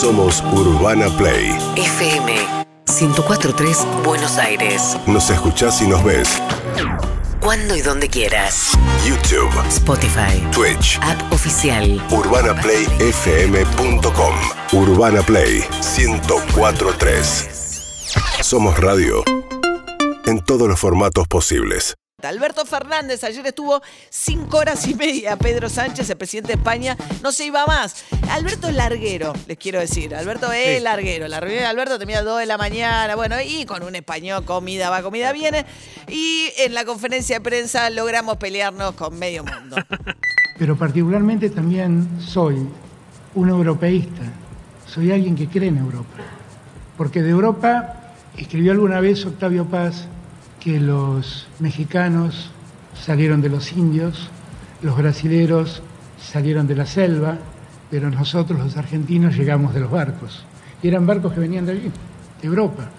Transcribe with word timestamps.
Somos 0.00 0.42
Urbana 0.52 1.08
Play. 1.16 1.56
FM 1.74 2.34
1043 2.86 3.86
Buenos 4.04 4.36
Aires. 4.36 4.94
Nos 5.06 5.30
escuchás 5.30 5.80
y 5.80 5.86
nos 5.86 6.04
ves. 6.04 6.28
Cuando 7.40 7.74
y 7.74 7.80
donde 7.80 8.06
quieras. 8.10 8.72
YouTube, 9.08 9.48
Spotify. 9.68 10.38
Twitch, 10.52 10.98
App 11.00 11.32
oficial. 11.32 11.98
urbanaplayfm.com. 12.10 14.34
Urbana 14.72 15.22
Play 15.22 15.64
1043. 15.96 17.48
Somos 18.42 18.78
radio 18.78 19.24
en 20.26 20.44
todos 20.44 20.68
los 20.68 20.78
formatos 20.78 21.26
posibles. 21.26 21.94
Alberto 22.26 22.64
Fernández 22.66 23.24
ayer 23.24 23.46
estuvo 23.46 23.80
cinco 24.10 24.58
horas 24.58 24.86
y 24.86 24.94
media. 24.94 25.36
Pedro 25.36 25.68
Sánchez, 25.68 26.10
el 26.10 26.16
presidente 26.16 26.48
de 26.48 26.58
España, 26.58 26.96
no 27.22 27.32
se 27.32 27.46
iba 27.46 27.64
más. 27.66 28.04
Alberto 28.30 28.68
es 28.68 28.74
larguero, 28.74 29.32
les 29.46 29.56
quiero 29.56 29.80
decir. 29.80 30.14
Alberto 30.14 30.52
es 30.52 30.82
larguero. 30.82 31.28
La 31.28 31.40
reunión 31.40 31.62
de 31.62 31.66
Alberto 31.66 31.98
termina 31.98 32.20
a 32.20 32.22
2 32.22 32.40
de 32.40 32.46
la 32.46 32.58
mañana. 32.58 33.14
Bueno, 33.14 33.36
y 33.44 33.64
con 33.64 33.82
un 33.82 33.94
español, 33.94 34.44
comida 34.44 34.90
va, 34.90 35.02
comida 35.02 35.32
viene. 35.32 35.64
Y 36.08 36.50
en 36.58 36.74
la 36.74 36.84
conferencia 36.84 37.36
de 37.36 37.40
prensa 37.40 37.88
logramos 37.90 38.36
pelearnos 38.36 38.92
con 38.92 39.18
medio 39.18 39.44
mundo. 39.44 39.76
pero 40.58 40.76
particularmente 40.76 41.50
también 41.50 42.08
soy 42.20 42.66
un 43.34 43.48
europeísta, 43.48 44.22
soy 44.86 45.12
alguien 45.12 45.36
que 45.36 45.48
cree 45.48 45.68
en 45.68 45.78
Europa. 45.78 46.16
Porque 46.96 47.22
de 47.22 47.30
Europa 47.30 48.14
escribió 48.36 48.72
alguna 48.72 49.00
vez 49.00 49.24
Octavio 49.26 49.66
Paz 49.66 50.08
que 50.66 50.80
los 50.80 51.46
mexicanos 51.60 52.50
salieron 53.00 53.40
de 53.40 53.48
los 53.48 53.70
indios, 53.70 54.30
los 54.82 54.96
brasileros 54.96 55.80
salieron 56.20 56.66
de 56.66 56.74
la 56.74 56.86
selva, 56.86 57.38
pero 57.88 58.10
nosotros 58.10 58.58
los 58.58 58.76
argentinos 58.76 59.36
llegamos 59.36 59.72
de 59.74 59.78
los 59.78 59.92
barcos. 59.92 60.44
Y 60.82 60.88
eran 60.88 61.06
barcos 61.06 61.32
que 61.34 61.38
venían 61.38 61.66
de 61.66 61.72
allí, 61.72 61.92
de 62.42 62.48
Europa. 62.48 62.90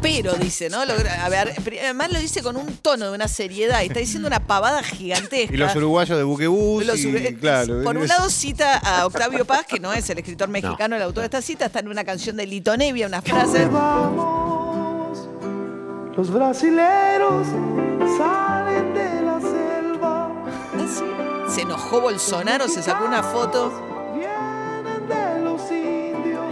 Pero 0.00 0.32
dice, 0.32 0.70
¿no? 0.70 0.86
Lo- 0.86 0.94
a 0.94 1.28
ver, 1.28 1.52
además 1.82 2.10
lo 2.10 2.18
dice 2.18 2.42
con 2.42 2.56
un 2.56 2.78
tono 2.78 3.10
de 3.10 3.14
una 3.14 3.28
seriedad. 3.28 3.82
y 3.82 3.88
Está 3.88 4.00
diciendo 4.00 4.26
una 4.26 4.40
pavada 4.40 4.82
gigantesca. 4.82 5.52
Y 5.52 5.58
los 5.58 5.76
uruguayos 5.76 6.16
de 6.16 6.24
buquebús, 6.24 6.86
Los 6.86 6.98
y, 6.98 7.12
claro. 7.34 7.82
Por 7.84 7.98
un 7.98 8.08
lado 8.08 8.30
cita 8.30 8.78
a 8.78 9.04
Octavio 9.04 9.44
Paz, 9.44 9.66
que 9.68 9.78
no 9.78 9.92
es 9.92 10.08
el 10.08 10.16
escritor 10.18 10.48
mexicano, 10.48 10.96
el 10.96 11.02
autor 11.02 11.20
de 11.24 11.26
esta 11.26 11.42
cita, 11.42 11.66
está 11.66 11.80
en 11.80 11.88
una 11.88 12.04
canción 12.04 12.38
de 12.38 12.46
Lito 12.46 12.74
Nevia, 12.74 13.06
una 13.06 13.20
frase. 13.20 13.66
Vamos, 13.66 14.61
los 16.16 16.30
brasileros 16.30 17.46
salen 18.18 18.94
de 18.94 19.22
la 19.22 19.40
selva. 19.40 20.30
Se 21.48 21.62
enojó 21.62 22.00
Bolsonaro, 22.00 22.68
se 22.68 22.82
sacó 22.82 23.04
una 23.04 23.22
foto. 23.22 23.72
vienen 24.14 25.08
de 25.08 25.40
los 25.44 25.60
indios. 25.70 26.44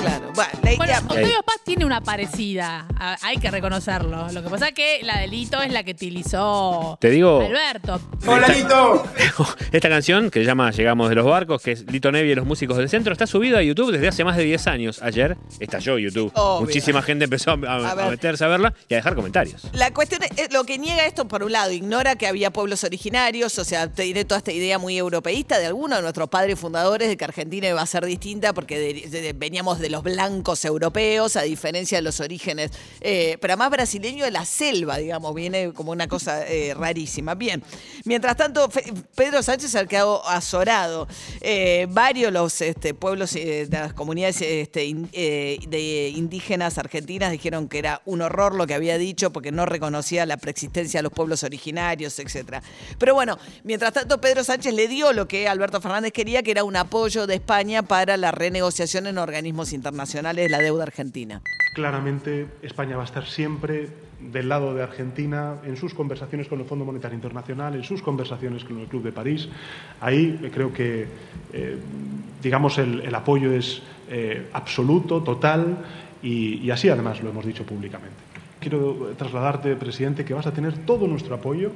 Claro, 0.00 0.30
bueno, 0.34 0.50
la 0.62 0.76
Bueno, 0.76 1.26
idea. 1.26 1.42
Paz 1.42 1.45
tiene 1.66 1.84
una 1.84 2.00
parecida, 2.00 2.86
a- 2.96 3.16
hay 3.22 3.38
que 3.38 3.50
reconocerlo. 3.50 4.28
Lo 4.32 4.40
que 4.42 4.48
pasa 4.48 4.68
es 4.68 4.74
que 4.74 5.00
la 5.02 5.18
delito 5.18 5.60
es 5.60 5.72
la 5.72 5.82
que 5.82 5.90
utilizó 5.90 6.96
Te 7.00 7.10
digo- 7.10 7.40
Alberto. 7.42 8.00
Esta 9.72 9.88
canción, 9.88 10.30
que 10.30 10.40
se 10.40 10.46
llama 10.46 10.70
Llegamos 10.70 11.08
de 11.08 11.16
los 11.16 11.26
Barcos, 11.26 11.60
que 11.62 11.72
es 11.72 11.90
Lito 11.90 12.12
Nevi 12.12 12.30
y 12.30 12.34
los 12.36 12.46
músicos 12.46 12.76
del 12.76 12.88
centro, 12.88 13.12
está 13.12 13.26
subida 13.26 13.58
a 13.58 13.62
YouTube 13.62 13.90
desde 13.92 14.06
hace 14.08 14.24
más 14.24 14.36
de 14.36 14.44
10 14.44 14.66
años. 14.68 15.02
Ayer 15.02 15.36
estalló 15.58 15.98
YouTube. 15.98 16.30
Obvio. 16.34 16.66
Muchísima 16.66 17.02
gente 17.02 17.24
empezó 17.24 17.50
a, 17.50 17.54
a- 17.54 17.90
A 17.90 17.94
ver. 17.96 18.04
a 18.06 18.10
meterse 18.10 18.44
a 18.44 18.48
verla 18.48 18.72
y 18.88 18.94
a 18.94 18.98
dejar 18.98 19.14
comentarios. 19.16 19.62
La 19.72 19.92
cuestión 19.92 20.22
es, 20.22 20.30
eh, 20.38 20.48
lo 20.52 20.64
que 20.64 20.78
niega 20.78 21.04
esto, 21.04 21.26
por 21.26 21.42
un 21.42 21.50
lado, 21.52 21.72
ignora 21.72 22.14
que 22.16 22.28
había 22.28 22.52
pueblos 22.52 22.84
originarios, 22.84 23.58
o 23.58 23.64
sea, 23.64 23.88
te 23.92 24.02
diré 24.04 24.24
toda 24.24 24.38
esta 24.38 24.52
idea 24.52 24.78
muy 24.78 24.96
europeísta 24.96 25.58
de 25.58 25.66
algunos 25.66 25.98
de 25.98 26.02
nuestros 26.02 26.28
padres 26.28 26.58
fundadores 26.60 27.08
de 27.08 27.16
que 27.16 27.24
Argentina 27.24 27.68
iba 27.68 27.82
a 27.82 27.86
ser 27.86 28.04
distinta 28.06 28.52
porque 28.54 28.78
de- 28.78 29.08
de- 29.08 29.20
de- 29.20 29.32
veníamos 29.32 29.80
de 29.80 29.90
los 29.90 30.02
blancos 30.04 30.64
europeos, 30.64 31.36
a 31.36 31.42
diferencia 31.56 31.98
de 31.98 32.02
los 32.02 32.20
orígenes, 32.20 32.70
eh, 33.00 33.38
pero 33.40 33.54
además 33.54 33.70
brasileño 33.70 34.24
de 34.24 34.30
la 34.30 34.44
selva, 34.44 34.98
digamos, 34.98 35.34
viene 35.34 35.72
como 35.72 35.92
una 35.92 36.06
cosa 36.06 36.46
eh, 36.46 36.74
rarísima. 36.74 37.34
Bien, 37.34 37.62
mientras 38.04 38.36
tanto, 38.36 38.68
Pedro 39.14 39.42
Sánchez 39.42 39.74
ha 39.74 39.86
quedado 39.86 40.26
azorado. 40.28 41.08
Eh, 41.40 41.86
varios 41.90 42.32
los 42.32 42.60
este, 42.60 42.94
pueblos 42.94 43.34
eh, 43.36 43.66
de 43.68 43.78
las 43.78 43.92
comunidades 43.94 44.40
este, 44.42 44.94
eh, 45.12 45.58
de 45.68 46.08
indígenas 46.08 46.78
argentinas 46.78 47.32
dijeron 47.32 47.68
que 47.68 47.78
era 47.78 48.02
un 48.04 48.20
horror 48.20 48.54
lo 48.54 48.66
que 48.66 48.74
había 48.74 48.98
dicho 48.98 49.32
porque 49.32 49.52
no 49.52 49.66
reconocía 49.66 50.26
la 50.26 50.36
preexistencia 50.36 50.98
de 50.98 51.04
los 51.04 51.12
pueblos 51.12 51.42
originarios, 51.42 52.18
etc. 52.18 52.62
Pero 52.98 53.14
bueno, 53.14 53.38
mientras 53.64 53.92
tanto 53.92 54.20
Pedro 54.20 54.44
Sánchez 54.44 54.74
le 54.74 54.88
dio 54.88 55.12
lo 55.12 55.26
que 55.28 55.48
Alberto 55.48 55.80
Fernández 55.80 56.12
quería, 56.12 56.42
que 56.42 56.50
era 56.50 56.64
un 56.64 56.76
apoyo 56.76 57.26
de 57.26 57.34
España 57.34 57.82
para 57.82 58.16
la 58.16 58.32
renegociación 58.32 59.06
en 59.06 59.18
organismos 59.18 59.72
internacionales 59.72 60.44
de 60.44 60.48
la 60.50 60.58
deuda 60.58 60.84
argentina. 60.84 61.42
Claramente 61.74 62.46
España 62.62 62.96
va 62.96 63.02
a 63.02 63.04
estar 63.04 63.26
siempre 63.26 63.90
del 64.20 64.48
lado 64.48 64.74
de 64.74 64.82
Argentina 64.82 65.56
en 65.64 65.76
sus 65.76 65.94
conversaciones 65.94 66.48
con 66.48 66.60
el 66.60 66.66
Fondo 66.66 66.84
Monetario 66.84 67.14
Internacional, 67.14 67.74
en 67.74 67.84
sus 67.84 68.02
conversaciones 68.02 68.64
con 68.64 68.78
el 68.80 68.86
Club 68.86 69.02
de 69.02 69.12
París. 69.12 69.48
Ahí 70.00 70.40
eh, 70.42 70.50
creo 70.52 70.72
que, 70.72 71.06
eh, 71.52 71.76
digamos, 72.42 72.78
el, 72.78 73.14
apoyo 73.14 73.52
es 73.52 73.82
eh, 74.08 74.48
absoluto, 74.52 75.22
total 75.22 75.78
y, 76.22 76.70
así 76.70 76.88
además 76.88 77.22
lo 77.22 77.30
hemos 77.30 77.44
dicho 77.44 77.64
públicamente. 77.64 78.16
Quiero 78.58 79.12
trasladarte, 79.16 79.76
presidente, 79.76 80.24
que 80.24 80.34
vas 80.34 80.46
a 80.46 80.52
tener 80.52 80.78
todo 80.86 81.06
nuestro 81.06 81.34
apoyo, 81.34 81.70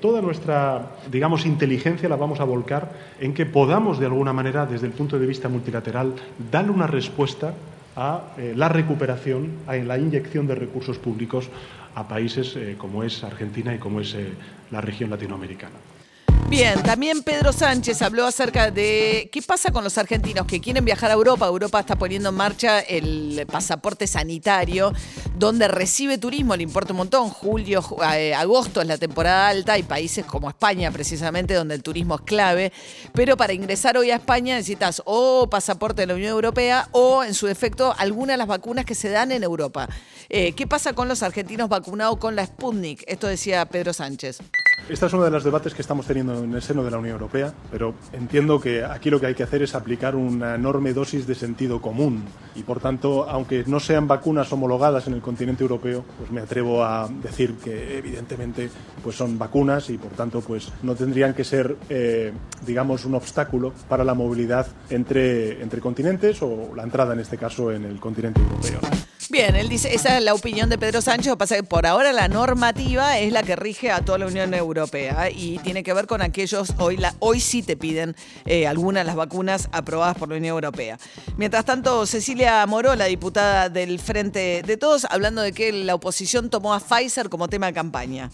toda 0.00 0.20
nuestra, 0.20 0.96
digamos, 1.10 1.46
inteligencia 1.46 2.08
la 2.08 2.16
vamos 2.16 2.40
a 2.40 2.44
volcar 2.44 2.92
en 3.20 3.32
que 3.32 3.46
podamos, 3.46 3.98
de 3.98 4.06
alguna 4.06 4.32
manera, 4.32 4.66
desde 4.66 4.88
el 4.88 4.92
punto 4.92 5.18
de 5.18 5.26
vista 5.26 5.48
multilateral, 5.48 6.16
darle 6.50 6.72
una 6.72 6.86
respuesta 6.88 7.54
a 7.98 8.34
eh, 8.38 8.52
la 8.54 8.68
recuperación, 8.68 9.58
a 9.66 9.74
la 9.74 9.98
inyección 9.98 10.46
de 10.46 10.54
recursos 10.54 10.98
públicos 10.98 11.50
a 11.96 12.06
países 12.06 12.54
eh, 12.54 12.76
como 12.78 13.02
es 13.02 13.24
Argentina 13.24 13.74
y 13.74 13.78
como 13.78 14.00
es 14.00 14.14
eh, 14.14 14.28
la 14.70 14.80
región 14.80 15.10
latinoamericana. 15.10 15.74
Bien, 16.48 16.80
también 16.82 17.22
Pedro 17.24 17.52
Sánchez 17.52 18.00
habló 18.00 18.24
acerca 18.24 18.70
de 18.70 19.28
qué 19.30 19.42
pasa 19.42 19.70
con 19.70 19.84
los 19.84 19.98
argentinos 19.98 20.46
que 20.46 20.60
quieren 20.60 20.82
viajar 20.82 21.10
a 21.10 21.14
Europa. 21.14 21.46
Europa 21.46 21.80
está 21.80 21.96
poniendo 21.96 22.30
en 22.30 22.36
marcha 22.36 22.80
el 22.80 23.44
pasaporte 23.50 24.06
sanitario, 24.06 24.92
donde 25.38 25.68
recibe 25.68 26.18
turismo, 26.18 26.56
le 26.56 26.62
importa 26.62 26.92
un 26.92 26.98
montón. 26.98 27.30
Julio, 27.30 27.80
ju- 27.82 28.02
eh, 28.14 28.34
agosto 28.34 28.80
es 28.80 28.86
la 28.88 28.98
temporada 28.98 29.48
alta, 29.48 29.74
hay 29.74 29.82
países 29.84 30.24
como 30.24 30.48
España 30.48 30.90
precisamente 30.90 31.54
donde 31.54 31.74
el 31.76 31.82
turismo 31.82 32.16
es 32.16 32.22
clave. 32.22 32.72
Pero 33.12 33.36
para 33.36 33.52
ingresar 33.52 33.96
hoy 33.96 34.10
a 34.10 34.16
España 34.16 34.56
necesitas 34.56 35.00
o 35.04 35.48
pasaporte 35.48 36.02
de 36.02 36.06
la 36.06 36.14
Unión 36.14 36.30
Europea 36.32 36.88
o, 36.92 37.22
en 37.22 37.34
su 37.34 37.46
defecto, 37.46 37.94
algunas 37.98 38.34
de 38.34 38.38
las 38.38 38.46
vacunas 38.48 38.84
que 38.84 38.94
se 38.94 39.10
dan 39.10 39.30
en 39.32 39.42
Europa. 39.44 39.88
Eh, 40.28 40.52
¿Qué 40.52 40.66
pasa 40.66 40.92
con 40.92 41.08
los 41.08 41.22
argentinos 41.22 41.68
vacunados 41.68 42.18
con 42.18 42.34
la 42.36 42.44
Sputnik? 42.44 43.04
Esto 43.06 43.26
decía 43.28 43.64
Pedro 43.66 43.92
Sánchez. 43.92 44.38
Este 44.88 45.04
es 45.04 45.12
uno 45.12 45.24
de 45.24 45.30
los 45.30 45.44
debates 45.44 45.74
que 45.74 45.82
estamos 45.82 46.06
teniendo 46.06 46.42
en 46.42 46.54
el 46.54 46.62
seno 46.62 46.82
de 46.82 46.90
la 46.90 46.96
Unión 46.96 47.12
Europea, 47.12 47.52
pero 47.70 47.94
entiendo 48.12 48.58
que 48.58 48.82
aquí 48.82 49.10
lo 49.10 49.20
que 49.20 49.26
hay 49.26 49.34
que 49.34 49.42
hacer 49.42 49.62
es 49.62 49.74
aplicar 49.74 50.16
una 50.16 50.54
enorme 50.54 50.94
dosis 50.94 51.26
de 51.26 51.34
sentido 51.34 51.82
común 51.82 52.24
y, 52.54 52.62
por 52.62 52.80
tanto, 52.80 53.28
aunque 53.28 53.64
no 53.66 53.80
sean 53.80 54.08
vacunas 54.08 54.50
homologadas 54.50 55.06
en 55.06 55.12
el 55.12 55.20
continente 55.20 55.62
europeo, 55.62 56.04
pues 56.16 56.30
me 56.30 56.40
atrevo 56.40 56.82
a 56.82 57.06
decir 57.22 57.56
que 57.62 57.98
evidentemente 57.98 58.70
pues 59.04 59.14
son 59.14 59.38
vacunas 59.38 59.90
y, 59.90 59.98
por 59.98 60.12
tanto, 60.12 60.40
pues 60.40 60.72
no 60.82 60.94
tendrían 60.94 61.34
que 61.34 61.44
ser, 61.44 61.76
eh, 61.90 62.32
digamos, 62.64 63.04
un 63.04 63.14
obstáculo 63.14 63.74
para 63.90 64.04
la 64.04 64.14
movilidad 64.14 64.66
entre, 64.88 65.62
entre 65.62 65.80
continentes 65.80 66.40
o 66.40 66.74
la 66.74 66.82
entrada, 66.82 67.12
en 67.12 67.20
este 67.20 67.36
caso, 67.36 67.70
en 67.70 67.84
el 67.84 68.00
continente 68.00 68.40
europeo. 68.40 68.80
Bien, 69.30 69.54
él 69.56 69.68
dice, 69.68 69.94
esa 69.94 70.16
es 70.16 70.24
la 70.24 70.32
opinión 70.32 70.70
de 70.70 70.78
Pedro 70.78 71.02
Sánchez, 71.02 71.36
pasa 71.36 71.56
que 71.56 71.62
por 71.62 71.84
ahora 71.84 72.14
la 72.14 72.28
normativa 72.28 73.18
es 73.18 73.30
la 73.30 73.42
que 73.42 73.56
rige 73.56 73.90
a 73.90 74.02
toda 74.02 74.16
la 74.16 74.26
Unión 74.26 74.54
Europea 74.54 75.28
y 75.30 75.58
tiene 75.58 75.82
que 75.82 75.92
ver 75.92 76.06
con 76.06 76.22
aquellos, 76.22 76.72
hoy, 76.78 76.96
la, 76.96 77.12
hoy 77.18 77.38
sí 77.40 77.62
te 77.62 77.76
piden 77.76 78.16
eh, 78.46 78.66
algunas 78.66 79.04
las 79.04 79.16
vacunas 79.16 79.68
aprobadas 79.70 80.16
por 80.16 80.30
la 80.30 80.36
Unión 80.36 80.54
Europea. 80.54 80.96
Mientras 81.36 81.66
tanto, 81.66 82.06
Cecilia 82.06 82.64
Moró, 82.66 82.94
la 82.94 83.04
diputada 83.04 83.68
del 83.68 83.98
Frente 83.98 84.62
de 84.66 84.76
Todos, 84.78 85.04
hablando 85.10 85.42
de 85.42 85.52
que 85.52 85.72
la 85.72 85.94
oposición 85.94 86.48
tomó 86.48 86.72
a 86.72 86.80
Pfizer 86.80 87.28
como 87.28 87.48
tema 87.48 87.66
de 87.66 87.74
campaña. 87.74 88.30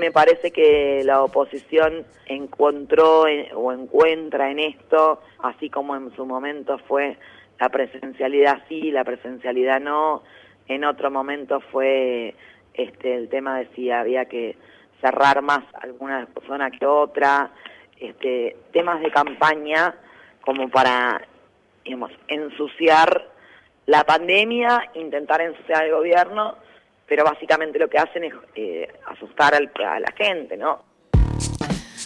Me 0.00 0.10
parece 0.10 0.50
que 0.50 1.02
la 1.04 1.22
oposición 1.22 2.04
encontró 2.26 3.28
en- 3.28 3.46
o 3.54 3.70
encuentra 3.72 4.50
en 4.50 4.58
esto, 4.58 5.20
así 5.38 5.70
como 5.70 5.94
en 5.94 6.14
su 6.16 6.26
momento 6.26 6.78
fue 6.88 7.16
la 7.58 7.68
presencialidad 7.68 8.62
sí, 8.68 8.90
la 8.90 9.04
presencialidad 9.04 9.80
no, 9.80 10.22
en 10.68 10.84
otro 10.84 11.10
momento 11.10 11.60
fue 11.72 12.34
este 12.74 13.14
el 13.14 13.28
tema 13.28 13.58
de 13.58 13.68
si 13.74 13.90
había 13.90 14.26
que 14.26 14.56
cerrar 15.00 15.42
más 15.42 15.60
alguna 15.80 16.26
persona 16.26 16.70
que 16.70 16.84
otra, 16.86 17.50
este 17.98 18.56
temas 18.72 19.00
de 19.00 19.10
campaña 19.10 19.94
como 20.42 20.68
para 20.68 21.22
digamos, 21.84 22.10
ensuciar 22.28 23.28
la 23.86 24.02
pandemia, 24.04 24.90
intentar 24.94 25.40
ensuciar 25.40 25.84
el 25.84 25.92
gobierno, 25.92 26.56
pero 27.06 27.24
básicamente 27.24 27.78
lo 27.78 27.88
que 27.88 27.98
hacen 27.98 28.24
es 28.24 28.34
eh, 28.56 28.88
asustar 29.06 29.54
al- 29.54 29.70
a 29.86 30.00
la 30.00 30.12
gente, 30.16 30.56
¿no? 30.56 30.82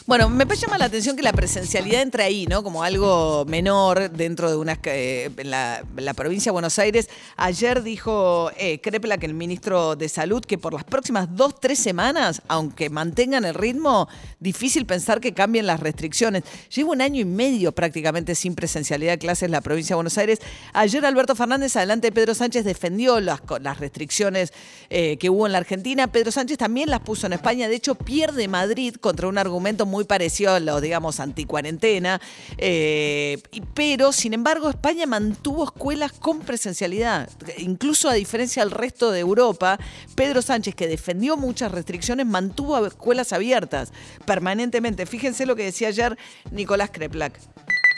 Bueno, 0.07 0.31
me 0.31 0.45
llama 0.57 0.79
la 0.79 0.87
atención 0.87 1.15
que 1.15 1.23
la 1.23 1.33
presencialidad 1.33 2.01
entre 2.01 2.25
ahí, 2.25 2.47
¿no? 2.47 2.63
Como 2.63 2.83
algo 2.83 3.45
menor 3.47 4.11
dentro 4.11 4.51
de 4.51 4.57
unas 4.57 4.79
eh, 4.85 5.31
la, 5.45 6.15
provincia 6.15 6.51
de 6.51 6.53
Buenos 6.53 6.79
Aires. 6.79 7.09
Ayer 7.37 7.83
dijo 7.83 8.51
eh, 8.57 8.79
que 8.79 8.91
el 8.91 9.35
ministro 9.35 9.97
de 9.97 10.09
Salud, 10.09 10.43
que 10.45 10.59
por 10.59 10.73
las 10.73 10.85
próximas 10.85 11.29
dos, 11.37 11.61
tres 11.61 11.79
semanas, 11.79 12.43
aunque 12.49 12.89
mantengan 12.89 13.45
el 13.45 13.55
ritmo, 13.55 14.09
difícil 14.39 14.87
pensar 14.87 15.21
que 15.21 15.35
cambien 15.35 15.67
las 15.67 15.81
restricciones. 15.81 16.45
Lleva 16.75 16.91
un 16.91 17.03
año 17.03 17.21
y 17.21 17.25
medio 17.27 17.73
prácticamente 17.73 18.35
sin 18.35 18.55
presencialidad 18.55 19.13
de 19.13 19.19
clases 19.19 19.45
en 19.45 19.51
la 19.53 19.61
provincia 19.61 19.95
de 19.95 19.97
Buenos 19.97 20.19
Aires. 20.19 20.41
Ayer 20.73 21.05
Alberto 21.05 21.37
Fernández, 21.37 21.77
adelante 21.77 22.09
de 22.09 22.13
Pedro 22.13 22.35
Sánchez, 22.35 22.65
defendió 22.65 23.21
las, 23.21 23.41
las 23.61 23.79
restricciones 23.79 24.53
eh, 24.89 25.19
que 25.19 25.29
hubo 25.31 25.47
en 25.47 25.53
la 25.53 25.59
Argentina. 25.59 26.07
Pedro 26.07 26.33
Sánchez 26.33 26.59
también 26.59 26.91
las 26.91 27.01
puso 27.01 27.27
en 27.27 27.35
España. 27.35 27.69
De 27.69 27.77
hecho, 27.77 27.95
pierde 27.95 28.49
Madrid 28.49 28.95
contra 28.97 29.29
un 29.29 29.39
argumento 29.39 29.87
muy 29.91 30.05
parecido 30.05 30.55
a 30.55 30.61
los, 30.61 30.81
digamos, 30.81 31.21
anticuarentena. 31.21 32.21
Eh, 32.57 33.39
pero, 33.75 34.13
sin 34.13 34.33
embargo, 34.33 34.71
España 34.71 35.07
mantuvo 35.07 35.65
escuelas 35.65 36.13
con 36.13 36.41
presencialidad. 36.41 37.29
Incluso 37.59 38.09
a 38.09 38.15
diferencia 38.15 38.63
del 38.65 38.71
resto 38.71 39.11
de 39.11 39.21
Europa, 39.21 39.79
Pedro 40.17 40.41
Sánchez, 40.43 40.75
que 40.75 40.87
defendió 40.87 41.37
muchas 41.37 41.73
restricciones, 41.73 42.27
mantuvo 42.27 42.87
escuelas 42.87 43.33
abiertas 43.33 43.93
permanentemente. 44.27 45.07
Fíjense 45.07 45.47
lo 45.47 45.57
que 45.57 45.65
decía 45.65 45.89
ayer 45.89 46.17
Nicolás 46.53 46.91
Kreplak. 46.91 47.39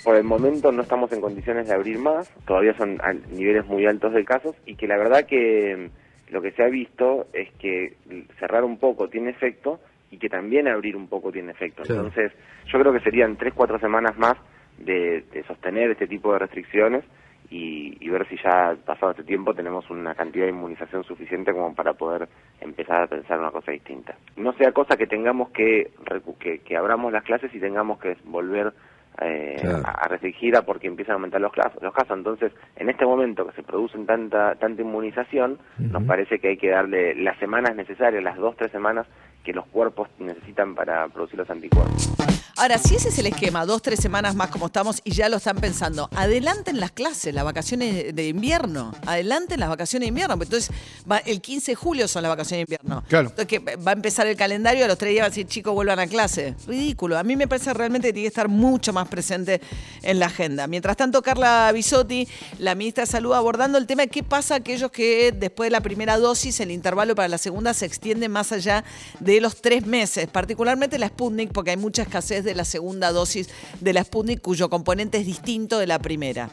Por 0.05 0.17
el 0.17 0.25
momento 0.25 0.73
no 0.73 0.83
estamos 0.83 1.13
en 1.13 1.21
condiciones 1.21 1.69
de 1.69 1.75
abrir 1.75 1.99
más, 1.99 2.29
todavía 2.45 2.77
son 2.77 3.01
niveles 3.31 3.65
muy 3.67 3.87
altos 3.87 4.13
de 4.13 4.25
casos 4.25 4.57
y 4.67 4.75
que 4.75 4.89
la 4.89 4.97
verdad 4.97 5.27
que 5.27 5.77
mm, 5.77 6.33
lo 6.33 6.43
que 6.43 6.51
se 6.53 6.65
ha 6.65 6.67
visto 6.67 7.29
es 7.33 7.53
que 7.61 7.95
cerrar 8.41 8.65
un 8.65 8.79
poco 8.79 9.09
tiene 9.09 9.31
efecto 9.31 9.79
y 10.13 10.19
que 10.19 10.29
también 10.29 10.69
abrir 10.69 10.95
un 10.95 11.09
poco 11.09 11.33
tiene 11.33 11.51
efecto. 11.51 11.83
Claro. 11.83 12.03
Entonces 12.07 12.33
yo 12.67 12.79
creo 12.79 12.93
que 12.93 13.01
serían 13.01 13.37
tres, 13.37 13.53
cuatro 13.55 13.79
semanas 13.81 14.17
más 14.17 14.35
de, 14.79 15.23
de 15.33 15.43
sostener 15.45 15.91
este 15.91 16.07
tipo 16.07 16.33
de 16.33 16.39
restricciones 16.39 17.03
y, 17.51 17.97
y 18.01 18.09
ver 18.09 18.27
si 18.29 18.37
ya 18.43 18.77
pasado 18.87 19.11
este 19.13 19.25
tiempo 19.25 19.53
tenemos 19.55 19.89
una 19.91 20.15
cantidad 20.15 20.45
de 20.45 20.53
inmunización 20.53 21.03
suficiente 21.05 21.53
como 21.53 21.75
para 21.75 21.95
poder 21.95 22.29
empezar 22.61 23.03
a 23.03 23.07
pensar 23.09 23.39
una 23.41 23.51
cosa 23.51 23.73
distinta. 23.73 24.15
No 24.37 24.53
sea 24.55 24.73
cosa 24.73 24.97
que 24.97 25.07
tengamos 25.07 25.51
que, 25.51 25.91
que, 26.39 26.59
que 26.61 26.77
abramos 26.77 27.13
las 27.13 27.25
clases 27.25 27.55
y 27.55 27.59
tengamos 27.61 27.99
que 27.99 28.17
volver 28.25 28.73
eh, 29.21 29.57
Claro. 29.61 29.83
a, 29.85 29.91
a 29.91 30.09
restringir 30.09 30.57
a 30.57 30.63
porque 30.63 30.87
empiezan 30.87 31.13
a 31.13 31.17
aumentar 31.17 31.41
los 31.43 31.53
casos, 31.53 31.83
los 31.83 31.93
casos. 31.93 32.17
Entonces, 32.17 32.51
en 32.77 32.89
este 32.89 33.05
momento 33.05 33.47
que 33.47 33.53
se 33.53 33.63
producen 33.63 34.07
tanta 34.07 34.55
tanta 34.55 34.81
inmunización, 34.81 35.59
nos 35.79 36.03
parece 36.05 36.39
que 36.39 36.49
hay 36.49 36.57
que 36.57 36.71
darle 36.71 37.15
las 37.17 37.39
semanas 37.39 37.77
necesarias, 37.77 38.23
las 38.25 38.39
dos, 38.39 38.57
tres 38.57 38.73
semanas 38.73 39.07
que 39.43 39.53
los 39.53 39.67
cuerpos 39.67 40.09
necesitan 40.19 40.75
para 40.75 41.09
producir 41.09 41.39
los 41.39 41.51
anticuerpos. 41.51 42.32
Ahora, 42.63 42.79
si 42.79 42.95
ese 42.95 43.09
es 43.09 43.19
el 43.19 43.27
esquema, 43.27 43.67
dos, 43.67 43.83
tres 43.83 43.99
semanas 43.99 44.37
más 44.37 44.49
como 44.49 44.67
estamos 44.67 45.01
y 45.03 45.11
ya 45.11 45.29
lo 45.29 45.39
están 45.39 45.57
pensando, 45.57 46.09
adelanten 46.15 46.79
las 46.79 46.93
clases, 46.93 47.35
las 47.35 47.43
vacaciones 47.45 48.15
de 48.15 48.29
invierno, 48.29 48.95
adelanten 49.05 49.59
las 49.59 49.69
vacaciones 49.69 50.05
de 50.05 50.09
invierno. 50.11 50.35
Entonces, 50.35 50.71
va- 51.11 51.19
el 51.19 51.41
15 51.41 51.73
de 51.73 51.75
julio 51.75 52.07
son 52.07 52.23
las 52.23 52.31
vacaciones 52.31 52.69
de 52.69 52.75
invierno. 52.77 53.03
Claro. 53.09 53.31
Entonces, 53.31 53.49
que 53.49 53.59
va 53.77 53.91
a 53.91 53.95
empezar 53.95 54.29
el 54.29 54.37
calendario, 54.37 54.85
a 54.85 54.87
los 54.87 54.97
tres 54.97 55.11
días 55.11 55.23
va 55.25 55.27
a 55.27 55.31
decir, 55.31 55.49
chicos, 55.49 55.75
vuelvan 55.75 55.99
a 55.99 56.07
clase. 56.07 56.55
Ridículo. 56.69 57.19
A 57.19 57.25
mí 57.25 57.35
me 57.35 57.49
parece 57.49 57.75
realmente 57.75 58.07
que 58.07 58.13
tiene 58.13 58.25
que 58.27 58.29
estar 58.29 58.47
mucho 58.47 58.93
más 58.93 59.09
presente 59.09 59.61
en 60.03 60.21
la 60.21 60.27
agenda. 60.27 60.69
Mientras 60.69 60.97
tanto, 60.97 61.21
Carla 61.21 61.69
Bisotti, 61.75 62.29
la 62.61 62.77
ministra 62.77 63.03
de 63.07 63.11
Salud, 63.11 63.33
abordando 63.33 63.77
el 63.77 63.89
tema 63.89 64.03
de 64.03 64.09
qué 64.09 64.23
pasa 64.23 64.55
a 64.55 64.59
aquellos 64.59 64.93
que 64.93 65.33
después 65.37 65.67
de 65.67 65.73
la 65.73 65.81
primera 65.81 66.17
dosis, 66.17 66.61
el 66.61 66.71
intervalo 66.71 67.17
para 67.17 67.27
la 67.27 67.39
segunda 67.39 67.75
se 67.75 67.87
extiende 67.87 68.29
más 68.29 68.53
allá 68.53 68.85
de 69.19 69.41
los 69.41 69.61
tres 69.61 69.85
meses, 69.85 70.29
particularmente 70.29 70.97
la 71.01 71.09
Sputnik, 71.09 71.51
porque 71.51 71.73
hay 71.73 71.77
mucha 71.77 72.03
escasez 72.03 72.45
de 72.45 72.52
la 72.57 72.65
segunda 72.65 73.13
dosis 73.13 73.49
de 73.81 73.93
la 73.93 74.05
Sputnik, 74.05 74.41
cuyo 74.41 74.69
componente 74.71 75.19
es 75.19 75.27
distinto 75.27 75.79
de 75.79 75.87
la 75.87 75.99
primera. 75.99 76.51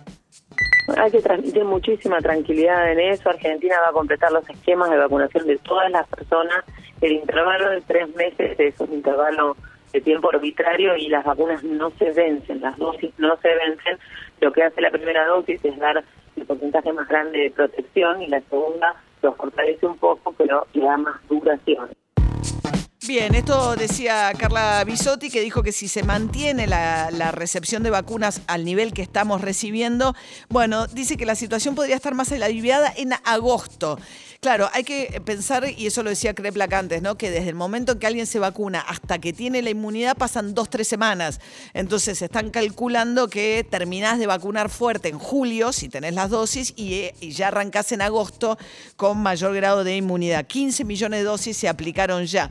Hay 0.97 1.11
que 1.11 1.21
transmitir 1.21 1.63
muchísima 1.63 2.19
tranquilidad 2.19 2.91
en 2.91 2.99
eso. 2.99 3.29
Argentina 3.29 3.75
va 3.83 3.89
a 3.89 3.93
completar 3.93 4.31
los 4.31 4.49
esquemas 4.49 4.89
de 4.89 4.97
vacunación 4.97 5.45
de 5.45 5.57
todas 5.57 5.91
las 5.91 6.07
personas. 6.07 6.63
El 7.01 7.13
intervalo 7.13 7.69
de 7.69 7.81
tres 7.81 8.13
meses 8.15 8.59
es 8.59 8.79
un 8.79 8.93
intervalo 8.93 9.55
de 9.93 10.01
tiempo 10.01 10.29
arbitrario 10.33 10.95
y 10.97 11.07
las 11.07 11.25
vacunas 11.25 11.63
no 11.63 11.91
se 11.91 12.11
vencen, 12.11 12.61
las 12.61 12.77
dosis 12.77 13.11
no 13.17 13.37
se 13.37 13.49
vencen. 13.49 13.97
Lo 14.39 14.51
que 14.51 14.63
hace 14.63 14.81
la 14.81 14.91
primera 14.91 15.25
dosis 15.27 15.63
es 15.63 15.77
dar 15.77 16.03
el 16.35 16.45
porcentaje 16.45 16.91
más 16.93 17.07
grande 17.07 17.39
de 17.39 17.51
protección 17.51 18.21
y 18.21 18.27
la 18.27 18.41
segunda 18.41 18.95
los 19.21 19.35
fortalece 19.35 19.85
un 19.85 19.97
poco, 19.97 20.33
pero 20.37 20.65
le 20.73 20.83
da 20.83 20.97
más 20.97 21.15
duración. 21.27 21.89
Bien, 23.09 23.33
esto 23.33 23.75
decía 23.75 24.31
Carla 24.37 24.83
Bisotti, 24.83 25.31
que 25.31 25.41
dijo 25.41 25.63
que 25.63 25.71
si 25.71 25.87
se 25.87 26.03
mantiene 26.03 26.67
la, 26.67 27.31
recepción 27.31 27.81
de 27.81 27.89
vacunas 27.89 28.41
al 28.45 28.63
nivel 28.63 28.93
que 28.93 29.01
estamos 29.01 29.41
recibiendo, 29.41 30.15
bueno, 30.47 30.85
dice 30.85 31.17
que 31.17 31.25
la 31.25 31.33
situación 31.33 31.73
podría 31.73 31.95
estar 31.95 32.13
más 32.13 32.31
aliviada 32.31 32.93
en 32.95 33.13
agosto. 33.25 33.97
Claro, 34.41 34.69
hay 34.73 34.83
que 34.83 35.21
pensar, 35.25 35.65
y 35.75 35.87
eso 35.87 36.03
lo 36.03 36.11
decía 36.11 36.35
Kreplak 36.35 36.71
antes, 36.71 37.01
¿no? 37.01 37.17
Que 37.17 37.31
desde 37.31 37.49
el 37.49 37.55
momento 37.55 37.93
en 37.93 37.99
que 37.99 38.07
alguien 38.07 38.27
se 38.27 38.37
vacuna 38.39 38.79
hasta 38.79 39.19
que 39.19 39.33
tiene 39.33 39.63
la 39.63 39.71
inmunidad 39.71 40.15
pasan 40.15 40.53
dos, 40.53 40.69
tres 40.69 40.87
semanas. 40.87 41.41
Entonces 41.73 42.21
están 42.21 42.51
calculando 42.51 43.27
que 43.27 43.65
terminás 43.69 44.19
de 44.19 44.27
vacunar 44.27 44.69
fuerte 44.69 45.09
en 45.09 45.17
julio, 45.17 45.73
si 45.73 45.89
tenés 45.89 46.13
las 46.13 46.29
dosis, 46.29 46.73
y, 46.77 46.93
eh, 46.93 47.15
y 47.19 47.31
ya 47.31 47.47
arrancás 47.47 47.91
en 47.91 48.01
agosto 48.01 48.57
con 48.95 49.17
mayor 49.17 49.55
grado 49.55 49.83
de 49.83 49.97
inmunidad. 49.97 50.45
15 50.45 50.85
millones 50.85 51.21
de 51.21 51.25
dosis 51.25 51.57
se 51.57 51.67
aplicaron 51.67 52.25
ya. 52.25 52.49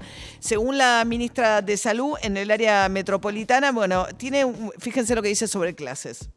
Según 0.48 0.78
la 0.78 1.04
ministra 1.04 1.60
de 1.60 1.76
Salud, 1.76 2.16
en 2.22 2.38
el 2.38 2.50
área 2.50 2.88
metropolitana, 2.88 3.70
bueno, 3.70 4.06
tiene, 4.16 4.50
fíjense 4.78 5.14
lo 5.14 5.20
que 5.20 5.28
dice 5.28 5.46
sobre 5.46 5.74
clases. 5.74 6.30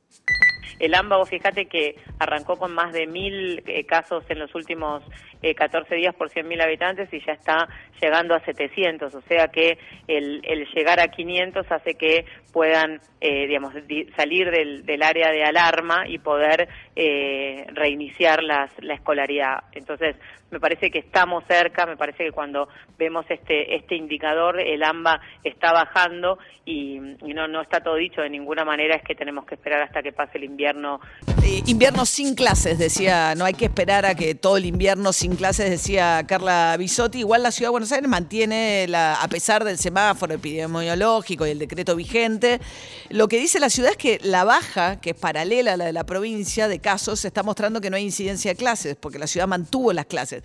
El 0.82 0.96
AMBA, 0.96 1.18
vos 1.18 1.30
fíjate 1.30 1.66
que 1.68 1.96
arrancó 2.20 2.58
con 2.58 2.74
más 2.74 2.92
de 2.92 3.08
mil 3.08 3.64
eh, 3.68 3.86
casos 3.86 4.24
en 4.30 4.40
los 4.40 4.54
últimos 4.56 5.04
eh, 5.42 5.54
14 5.56 5.96
días 5.96 6.14
por 6.16 6.30
100.000 6.30 6.62
habitantes 6.62 7.12
y 7.14 7.20
ya 7.26 7.34
está 7.34 7.68
llegando 8.02 8.36
a 8.36 8.40
700. 8.42 9.14
O 9.16 9.22
sea 9.22 9.48
que 9.48 9.78
el, 10.08 10.42
llegar 10.76 11.00
a 11.00 11.08
500 11.08 11.72
hace 11.72 11.94
que 11.96 12.26
puedan, 12.52 13.00
eh, 13.22 13.48
digamos, 13.48 13.74
di- 13.88 14.06
salir 14.16 14.52
del, 14.52 15.04
área 15.04 15.32
de 15.32 15.44
alarma 15.44 16.08
y 16.08 16.18
poder 16.20 16.68
eh, 16.96 17.66
reiniciar 17.74 18.44
las, 18.44 18.72
la 18.84 18.96
escolaridad. 18.96 19.64
Entonces, 19.74 20.16
me 20.52 20.60
parece 20.60 20.92
que 20.92 21.00
estamos 21.00 21.44
cerca, 21.48 21.86
me 21.86 21.96
parece 21.96 22.26
que 22.26 22.32
cuando 22.32 22.68
vemos 22.98 23.26
este, 23.30 23.76
este 23.76 23.96
indicador, 23.96 24.60
el 24.60 24.84
AMBA 24.84 25.22
está 25.44 25.72
bajando 25.72 26.40
y, 26.66 26.98
y 27.26 27.34
no, 27.34 27.48
no 27.48 27.62
está 27.62 27.80
todo 27.82 27.96
dicho 27.96 28.22
de 28.22 28.30
ninguna 28.30 28.66
manera, 28.66 28.96
es 28.96 29.04
que 29.04 29.16
tenemos 29.16 29.46
que 29.46 29.56
esperar 29.56 29.82
hasta 29.82 30.04
que 30.04 30.12
pase 30.12 30.38
el 30.38 30.44
invierno 30.72 31.00
Eh, 31.44 31.64
invierno 31.66 32.06
sin 32.06 32.36
clases, 32.36 32.78
decía, 32.78 33.34
no 33.36 33.46
hay 33.46 33.54
que 33.54 33.66
esperar 33.66 34.06
a 34.06 34.14
que 34.14 34.36
todo 34.36 34.58
el 34.58 34.66
invierno 34.66 35.12
sin 35.12 35.36
clases, 35.36 35.72
decía 35.72 36.24
Carla 36.28 36.76
Bisotti. 36.78 37.20
Igual 37.20 37.42
la 37.42 37.52
Ciudad 37.52 37.70
de 37.70 37.72
Buenos 37.72 37.92
Aires 37.92 38.08
mantiene, 38.08 38.86
la, 38.88 39.16
a 39.16 39.28
pesar 39.28 39.64
del 39.64 39.80
semáforo 39.80 40.36
epidemiológico 40.36 41.48
y 41.48 41.50
el 41.50 41.60
decreto 41.60 41.96
vigente, 41.96 42.62
lo 43.10 43.28
que 43.28 43.40
dice 43.40 43.60
la 43.60 43.72
ciudad 43.72 43.92
es 43.92 43.98
que 43.98 44.20
la 44.22 44.44
baja, 44.44 45.02
que 45.02 45.12
es 45.12 45.16
paralela 45.16 45.74
a 45.74 45.78
la 45.78 45.86
de 45.86 45.94
la 45.94 46.06
provincia 46.06 46.68
de 46.68 46.80
casos, 46.80 47.26
está 47.26 47.42
mostrando 47.42 47.82
que 47.82 47.90
no 47.90 47.98
hay 47.98 48.04
incidencia 48.04 48.52
de 48.52 48.56
clases, 48.56 48.96
porque 49.00 49.18
la 49.18 49.28
ciudad 49.28 49.48
mantuvo 49.48 49.94
las 49.94 50.06
clases. 50.06 50.44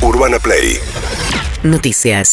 Urbana 0.00 0.38
Play 0.38 0.78
Noticias. 1.62 2.28